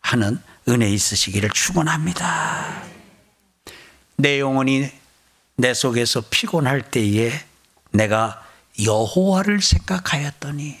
하는 0.00 0.40
은혜 0.68 0.88
있으시기를 0.90 1.50
축원합니다. 1.50 2.82
내 4.16 4.40
영혼이 4.40 4.90
내 5.56 5.74
속에서 5.74 6.22
피곤할 6.30 6.90
때에 6.90 7.32
내가 7.90 8.44
여호와를 8.82 9.60
생각하였더니 9.60 10.78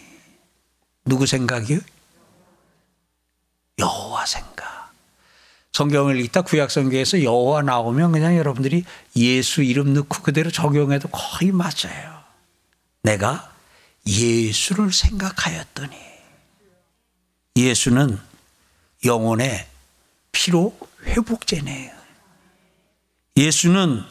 누구 1.04 1.26
생각이요? 1.26 1.80
여호와 3.78 4.26
생각. 4.26 4.67
성경을 5.78 6.18
읽다 6.20 6.42
구약 6.42 6.70
성경에서 6.70 7.22
여호와 7.22 7.62
나오면 7.62 8.12
그냥 8.12 8.36
여러분들이 8.36 8.84
예수 9.16 9.62
이름 9.62 9.94
넣고 9.94 10.22
그대로 10.22 10.50
적용해도 10.50 11.08
거의 11.08 11.52
맞아요. 11.52 12.22
내가 13.02 13.52
예수를 14.06 14.92
생각하였더니 14.92 15.96
예수는 17.56 18.18
영혼의 19.04 19.66
피로 20.32 20.76
회복제네요. 21.04 21.92
예수는 23.36 24.02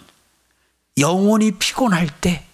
영혼이 0.98 1.52
피곤할 1.52 2.08
때 2.22 2.48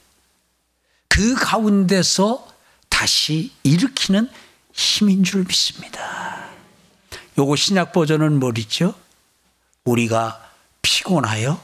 그 1.14 1.36
가운데서 1.36 2.48
다시 2.90 3.52
일으키는 3.62 4.28
힘인 4.74 5.24
줄 5.24 5.44
믿습니다. 5.44 6.50
요거 7.38 7.56
신약 7.56 7.94
버전은 7.94 8.40
뭐리죠? 8.40 8.96
우리가 9.86 10.52
피곤하여 10.82 11.62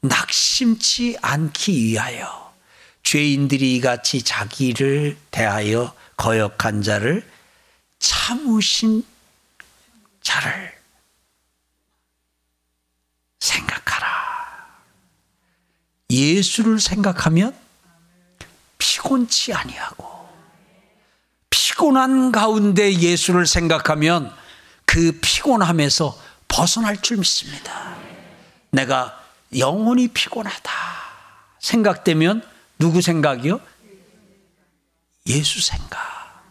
낙심치 0.00 1.18
않기 1.20 1.84
위하여 1.84 2.52
죄인들이 3.02 3.80
같이 3.80 4.22
자기를 4.22 5.16
대하여 5.30 5.94
거역한 6.16 6.82
자를 6.82 7.28
참으신 7.98 9.04
자를 10.20 10.72
생각하라. 13.40 14.08
예수를 16.10 16.80
생각하면 16.80 17.56
피곤치 18.78 19.52
아니하고 19.52 20.28
피곤한 21.50 22.32
가운데 22.32 22.92
예수를 22.92 23.46
생각하면 23.46 24.34
그 24.84 25.18
피곤함에서 25.20 26.27
벗어날 26.48 27.00
줄 27.00 27.18
믿습니다. 27.18 27.96
내가 28.70 29.22
영혼이 29.56 30.08
피곤하다 30.08 30.72
생각되면 31.60 32.42
누구 32.78 33.00
생각이요? 33.00 33.60
예수 35.26 35.60
생각. 35.60 35.98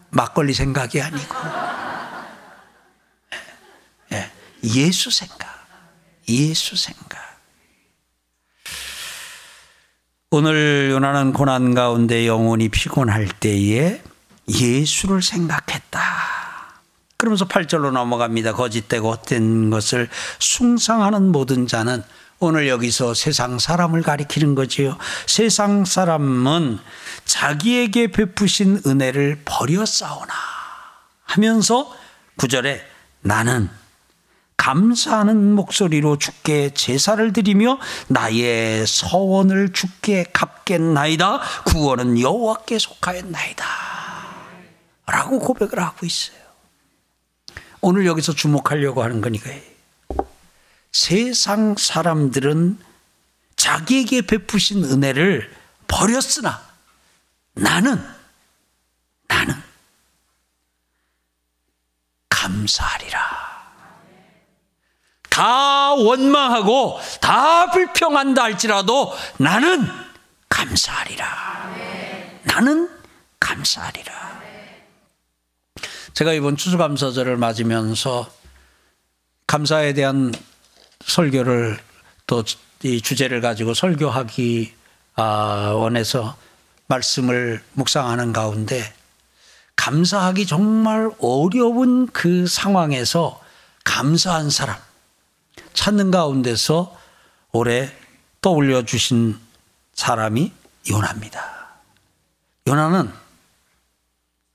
막걸리 0.10 0.54
생각이 0.54 1.02
아니고. 1.02 1.36
예수 4.64 5.12
생각. 5.12 5.48
예수 6.30 6.76
생각. 6.76 7.28
오늘 10.30 10.90
요나는 10.92 11.32
고난 11.32 11.74
가운데 11.74 12.28
영혼이 12.28 12.70
피곤할 12.70 13.28
때에 13.28 14.02
예수를 14.50 15.22
생각했다. 15.22 16.37
그러면서 17.18 17.48
8절로 17.48 17.92
넘어갑니다. 17.92 18.54
거짓되고 18.54 19.12
헛된 19.12 19.70
것을 19.72 20.08
숭상하는 20.40 21.32
모든 21.32 21.68
자는 21.68 22.04
오늘 22.40 22.68
여기서 22.68 23.16
세상 23.16 23.58
사람을 23.58 24.04
가리키는 24.04 24.54
거지요. 24.54 24.98
세상 25.26 25.86
사람은 25.86 26.78
자기에게 27.26 28.12
베푸신 28.12 28.82
은혜를 28.86 29.42
버려 29.44 29.86
싸우나 29.86 30.34
하면서 31.24 31.92
구절에 32.38 32.86
나는 33.22 33.70
감사하는 34.58 35.54
목소리로 35.54 36.18
주께 36.18 36.72
제사를 36.72 37.34
드리며 37.34 37.80
나의 38.08 38.86
서원을 38.86 39.74
주께 39.74 40.26
갚겠나이다. 40.32 41.40
구원은 41.66 42.20
여호와께 42.20 42.78
속하였나이다. 42.78 43.66
라고 45.08 45.40
고백을 45.40 45.80
하고 45.80 46.06
있어요. 46.06 46.47
오늘 47.82 48.06
여기서 48.06 48.34
주목하려고 48.34 49.04
하는 49.04 49.22
거니까 49.22 49.50
세상 50.92 51.76
사람들은 51.78 52.80
자기에게 53.56 54.22
베푸신 54.22 54.84
은혜를 54.84 55.54
버렸으나 55.88 56.62
나는 57.54 58.04
나는 59.28 59.56
감사하리라. 62.30 63.48
다 65.30 65.94
원망하고 65.94 67.00
다 67.22 67.70
불평한다 67.72 68.44
할지라도 68.44 69.14
나는 69.38 69.88
감사하리라. 70.50 71.76
나는 72.44 72.90
감사하리라. 73.40 74.47
제가 76.18 76.34
이번 76.34 76.58
추수감사절을 76.58 77.38
맞으면서 77.38 78.30
감사에 79.48 79.94
대한 79.94 80.34
설교를 81.06 81.80
또 82.28 82.44
이 82.84 83.02
주제를 83.02 83.42
가지고 83.42 83.74
설교하기 83.74 84.76
아, 85.16 85.72
원해서 85.76 86.38
말씀을 86.88 87.64
묵상하는 87.74 88.34
가운데 88.34 88.94
감사하기 89.76 90.46
정말 90.46 91.10
어려운 91.20 92.08
그 92.08 92.46
상황에서 92.46 93.42
감사한 93.84 94.52
사람 94.52 94.78
찾는 95.74 96.12
가운데서 96.12 96.96
올해 97.52 97.92
떠올려 98.42 98.84
주신 98.84 99.40
사람이 99.94 100.52
요나입니다. 100.90 101.80
요나는 102.68 103.12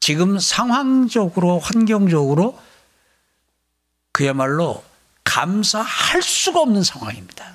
지금 0.02 0.40
상황적으로 0.40 1.60
환경적으로 1.60 2.58
그야말로 4.10 4.82
감사할 5.22 6.20
수가 6.20 6.58
없는 6.58 6.82
상황입니다. 6.82 7.46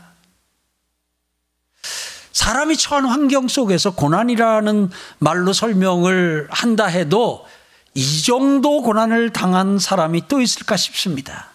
사람이 2.31 2.77
처한 2.77 3.03
환경 3.03 3.49
속에서 3.49 3.95
고난이라는 3.95 4.89
말로 5.19 5.51
설명을 5.51 6.47
한다 6.49 6.85
해도 6.85 7.45
이 7.93 8.21
정도 8.21 8.81
고난을 8.81 9.33
당한 9.33 9.77
사람이 9.77 10.29
또 10.29 10.39
있을까 10.39 10.77
싶습니다. 10.77 11.49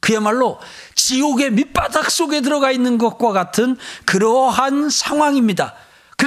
그야말로 0.00 0.58
지옥의 0.94 1.50
밑바닥 1.50 2.10
속에 2.10 2.40
들어가 2.40 2.70
있는 2.70 2.96
것과 2.96 3.32
같은 3.32 3.76
그러한 4.06 4.88
상황입니다. 4.88 5.74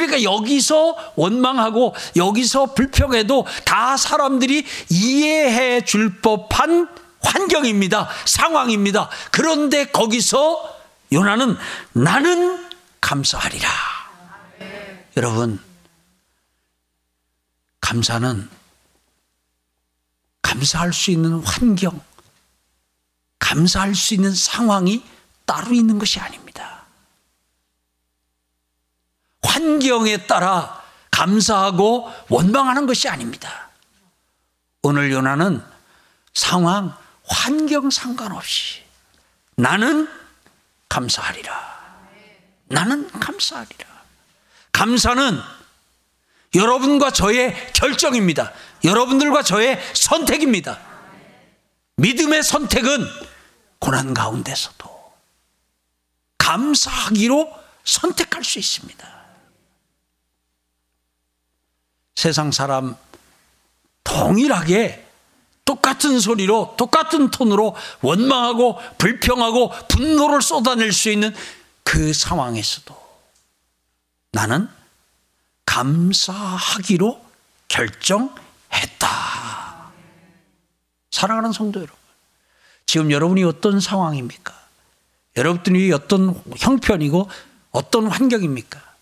그러니까 0.06 0.24
여기서 0.24 1.14
원망하고 1.16 1.96
여기서 2.16 2.74
불평해도 2.74 3.46
다 3.66 3.98
사람들이 3.98 4.66
이해해 4.90 5.84
줄 5.86 6.20
법한 6.22 6.88
환경입니다. 7.22 8.10
상황입니다. 8.26 9.10
그런데 9.32 9.86
거기서 9.86 10.78
요나는 11.12 11.56
나는 11.94 12.68
감사하리라. 13.02 13.68
여러분, 15.18 15.60
감사는 17.82 18.50
감사할 20.42 20.94
수 20.94 21.12
있는 21.12 21.40
환경, 21.44 22.02
감사할 23.40 23.94
수 23.94 24.14
있는 24.14 24.34
상황이 24.34 25.04
따로 25.46 25.74
있는 25.74 26.00
것이 26.00 26.20
아닙니다. 26.20 26.73
환경에 29.44 30.26
따라 30.26 30.82
감사하고 31.12 32.12
원망하는 32.30 32.86
것이 32.86 33.08
아닙니다. 33.08 33.70
오늘 34.82 35.12
요나는 35.12 35.64
상황, 36.34 36.96
환경 37.26 37.90
상관없이 37.90 38.82
나는 39.56 40.10
감사하리라. 40.90 41.74
나는 42.66 43.10
감사하리라. 43.12 43.86
감사는 44.72 45.40
여러분과 46.56 47.12
저의 47.12 47.56
결정입니다. 47.74 48.52
여러분들과 48.84 49.44
저의 49.44 49.80
선택입니다. 49.94 50.80
믿음의 51.98 52.44
선택은 52.44 53.08
고난 53.80 54.14
가운데서도 54.14 55.14
감사하기로 56.38 57.54
선택할 57.84 58.44
수 58.44 58.60
있습니다. 58.60 59.23
세상 62.24 62.54
사람 62.54 62.96
동일하게 64.06 65.06
똑같은 65.66 66.22
소리로 66.22 66.76
똑같은 66.78 67.30
톤으로 67.30 67.76
원망하고 68.00 68.80
불평하고 68.98 69.74
분노를 69.90 70.42
쏟아낼 70.42 70.94
수 70.94 71.10
있는 71.12 71.36
그 71.84 72.14
상황에서도 72.14 72.96
나는 74.32 74.70
감사하기로 75.66 77.22
결정했다. 77.68 79.10
사랑하는 81.12 81.52
성도 81.52 81.82
여러분. 81.82 81.98
지금 82.86 83.12
여러분이 83.12 83.44
어떤 83.44 83.82
상황입니까? 83.82 84.58
여러분들이 85.36 85.92
어떤 85.92 86.42
형편이고 86.56 87.30
어떤 87.72 88.08
환경입니까? 88.08 88.93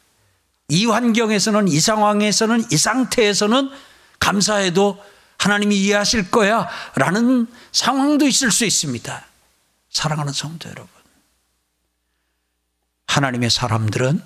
이 0.72 0.86
환경에서는 0.86 1.68
이 1.68 1.82
상황에서는 1.82 2.64
이 2.72 2.78
상태에서는 2.78 3.72
감사해도 4.20 5.04
하나님이 5.38 5.76
이해하실 5.76 6.32
거야 6.32 6.70
라는 6.96 7.46
상황도 7.74 8.26
있을 8.26 8.52
수 8.52 8.64
있습니다. 8.64 9.26
사랑하는 9.90 10.32
성도 10.32 10.70
여러분. 10.70 10.90
하나님의 13.08 13.50
사람들은 13.50 14.24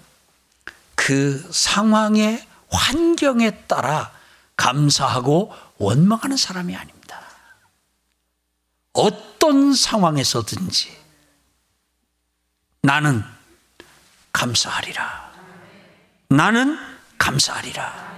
그 0.93 1.49
상황의 1.51 2.45
환경에 2.69 3.65
따라 3.65 4.11
감사하고 4.55 5.51
원망하는 5.79 6.37
사람이 6.37 6.75
아닙니다. 6.75 7.21
어떤 8.93 9.73
상황에서든지 9.73 10.95
나는 12.83 13.23
감사하리라. 14.31 15.34
나는 16.29 16.77
감사하리라. 17.17 18.15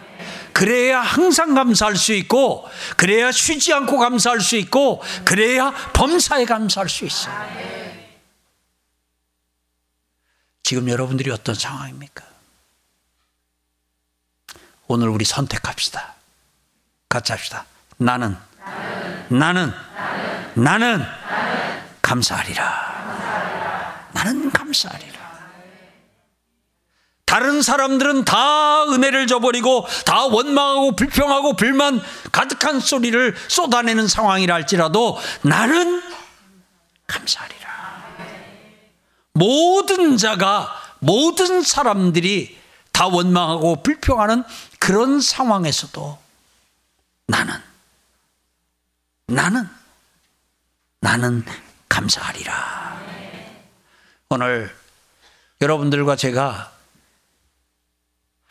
그래야 0.54 1.02
항상 1.02 1.54
감사할 1.54 1.96
수 1.96 2.14
있고, 2.14 2.68
그래야 2.96 3.32
쉬지 3.32 3.74
않고 3.74 3.98
감사할 3.98 4.42
수 4.42 4.56
있고, 4.56 5.04
그래야 5.24 5.72
범사에 5.94 6.46
감사할 6.46 6.90
수 6.90 7.06
있어요. 7.06 7.36
지금 10.64 10.90
여러분들이 10.90 11.30
어떤 11.30 11.54
상황입니까? 11.54 12.26
오늘 14.88 15.10
우리 15.10 15.26
선택합시다. 15.26 16.16
같이 17.08 17.32
합시다. 17.32 17.66
나는, 17.98 18.36
나는, 19.30 19.72
나는, 20.56 21.06
감사하리라. 22.02 24.08
나는 24.14 24.52
감사하리라. 24.52 25.27
다른 27.28 27.62
사람들은 27.62 28.24
다 28.24 28.84
은혜를 28.86 29.28
저버리고 29.28 29.86
다 30.06 30.24
원망하고 30.24 30.96
불평하고 30.96 31.58
불만 31.58 32.02
가득한 32.32 32.80
소리를 32.80 33.36
쏟아내는 33.50 34.08
상황이라 34.08 34.56
할지라도 34.56 35.20
나는 35.42 36.02
감사하리라. 37.06 37.68
모든 39.34 40.16
자가 40.16 40.74
모든 41.00 41.62
사람들이 41.62 42.58
다 42.94 43.08
원망하고 43.08 43.84
불평하는 43.84 44.46
그런 44.80 45.20
상황에서도 45.20 46.18
나는 47.28 47.54
나는 49.28 49.70
나는 51.02 51.44
감사하리라. 51.90 53.02
오늘 54.30 54.74
여러분들과 55.60 56.16
제가 56.16 56.77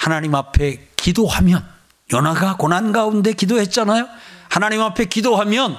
하나님 0.07 0.37
앞에 0.37 0.90
기도하면 0.95 1.69
요나가 2.12 2.57
고난 2.57 2.92
가운데 2.92 3.33
기도했잖아요. 3.33 4.07
하나님 4.49 4.81
앞에 4.81 5.07
기도하면 5.07 5.77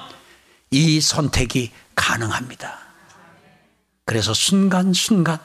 이 0.70 1.00
선택이 1.00 1.72
가능합니다. 1.96 2.78
그래서 4.04 4.34
순간순간 4.34 5.40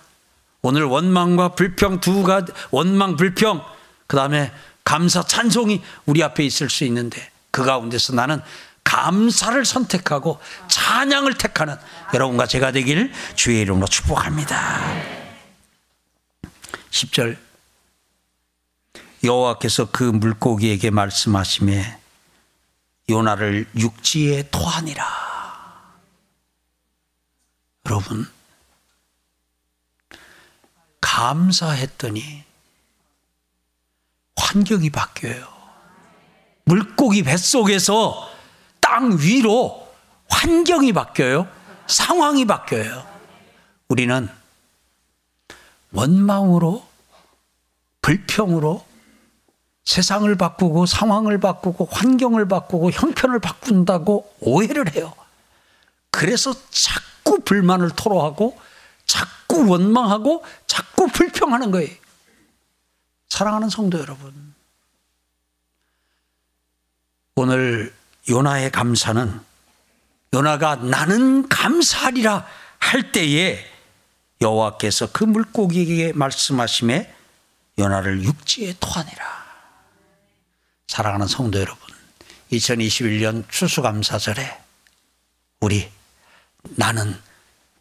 오늘 0.63 0.83
원망과 0.83 1.51
불평 1.51 2.01
두 2.01 2.25
가지 2.25 2.51
원망 2.73 3.15
불평 3.15 3.65
그다음에 4.09 4.51
감사 4.83 5.23
찬송이 5.23 5.81
우리 6.07 6.25
앞에 6.25 6.45
있을 6.45 6.69
수 6.69 6.83
있는데 6.83 7.31
그 7.53 7.65
가운데서 7.65 8.15
나는 8.15 8.41
감사를 8.83 9.65
선택하고 9.65 10.41
찬양을 10.67 11.35
택하는 11.35 11.77
여러분과 12.15 12.49
제가 12.49 12.73
되길 12.73 13.13
주의 13.37 13.61
이름으로 13.61 13.87
축복합니다. 13.87 14.81
10절 16.91 17.52
여호와께서 19.25 19.91
그 19.91 20.03
물고기에게 20.03 20.91
말씀하심에 20.91 21.99
요나를 23.09 23.69
육지에 23.77 24.49
토하니라. 24.51 25.05
여러분 27.87 28.27
감사했더니 31.01 32.45
환경이 34.37 34.91
바뀌어요. 34.91 35.53
물고기 36.65 37.23
뱃속에서 37.23 38.31
땅 38.81 39.17
위로 39.19 39.93
환경이 40.29 40.93
바뀌어요. 40.93 41.49
상황이 41.87 42.45
바뀌어요. 42.45 43.07
우리는 43.89 44.29
원망으로, 45.93 46.87
불평으로 48.01 48.87
세상을 49.85 50.35
바꾸고 50.37 50.87
상황을 50.87 51.39
바꾸고 51.39 51.89
환경을 51.91 52.49
바꾸고 52.49 52.91
형편을 52.91 53.41
바꾼다고 53.41 54.37
오해를 54.41 54.95
해요. 54.95 55.15
그래서 56.11 56.55
자꾸 56.71 57.41
불만을 57.41 57.91
토로하고 57.91 58.59
자꾸 59.07 59.69
원망하고 59.69 60.45
자꾸 60.67 61.09
불평하는 61.09 61.71
거예요. 61.71 61.91
사랑하는 63.29 63.69
성도 63.71 63.99
여러분. 63.99 64.55
오늘 67.35 67.95
요나의 68.29 68.71
감사는 68.71 69.41
요나가 70.35 70.77
나는 70.77 71.49
감사하리라 71.49 72.47
할 72.79 73.13
때에 73.13 73.59
여호와께서 74.41 75.13
그 75.13 75.25
물고기에게 75.25 76.13
말씀하심에 76.13 77.13
요나를 77.79 78.23
육지에 78.23 78.77
토하니라. 78.79 79.42
사랑하는 80.93 81.27
성도 81.27 81.59
여러분, 81.59 81.81
2021년 82.53 83.49
추수감사절에 83.49 84.61
우리 85.61 85.91
나는 86.65 87.19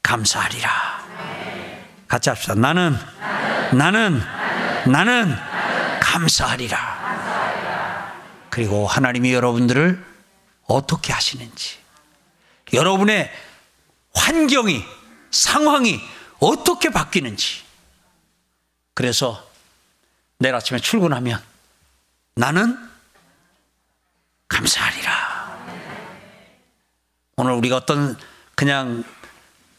감사하리라. 0.02 1.04
같이 2.08 2.30
합시다. 2.30 2.56
나는, 2.56 2.96
나는, 3.74 4.22
나는, 4.90 5.36
감사하리라. 6.00 6.80
그리고 8.50 8.88
하나님이 8.88 9.34
여러분들을 9.34 10.06
어떻게 10.68 11.12
하시는지, 11.12 11.80
여러분의 12.72 13.30
환경이, 14.14 14.86
상황이 15.32 16.00
어떻게 16.40 16.90
바뀌는지. 16.90 17.64
그래서 18.94 19.46
내일 20.38 20.56
아침에 20.56 20.80
출근하면 20.80 21.44
나는 22.36 22.91
감사하리라. 24.52 25.12
오늘 27.38 27.54
우리가 27.54 27.78
어떤 27.78 28.18
그냥 28.56 29.04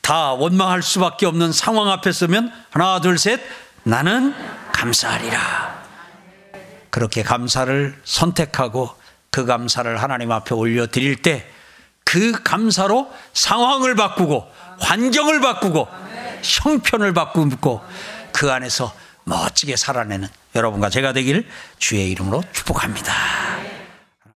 다 0.00 0.32
원망할 0.32 0.82
수밖에 0.82 1.26
없는 1.26 1.52
상황 1.52 1.88
앞에 1.88 2.10
서면 2.10 2.52
하나 2.70 3.00
둘 3.00 3.18
셋 3.18 3.40
나는 3.84 4.34
감사하리라. 4.72 5.82
그렇게 6.90 7.22
감사를 7.22 8.00
선택하고 8.04 8.90
그 9.30 9.46
감사를 9.46 10.02
하나님 10.02 10.32
앞에 10.32 10.54
올려 10.54 10.86
드릴 10.86 11.22
때 11.22 11.48
그 12.12 12.42
감사로 12.42 13.10
상황을 13.32 13.94
바꾸고 13.94 14.46
환경을 14.80 15.40
바꾸고 15.40 15.88
형편을 16.42 17.14
바꾸고 17.14 17.80
그 18.32 18.52
안에서 18.52 18.94
멋지게 19.24 19.76
살아내는 19.76 20.28
여러분과 20.54 20.90
제가 20.90 21.14
되기를 21.14 21.48
주의 21.78 22.10
이름으로 22.10 22.42
축복합니다. 22.52 23.14